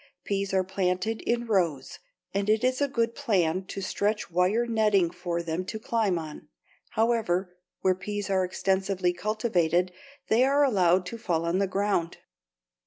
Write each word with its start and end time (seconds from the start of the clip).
Peas 0.23 0.51
are 0.51 0.63
planted 0.63 1.21
in 1.27 1.45
rows, 1.45 1.99
and 2.33 2.49
it 2.49 2.63
is 2.63 2.81
a 2.81 2.87
good 2.87 3.13
plan 3.13 3.63
to 3.65 3.81
stretch 3.81 4.31
wire 4.31 4.65
netting 4.65 5.11
for 5.11 5.43
them 5.43 5.63
to 5.65 5.77
climb 5.77 6.17
on. 6.17 6.47
However, 6.89 7.55
where 7.81 7.93
peas 7.93 8.27
are 8.27 8.43
extensively 8.43 9.13
cultivated 9.13 9.91
they 10.27 10.43
are 10.43 10.63
allowed 10.63 11.05
to 11.05 11.19
fall 11.19 11.45
on 11.45 11.59
the 11.59 11.67
ground. 11.67 12.17